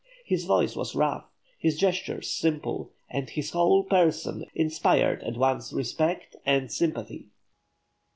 [0.25, 1.25] His voice was rough,
[1.59, 7.27] his gestures simple, and his whole person inspired at once respect and sympathy.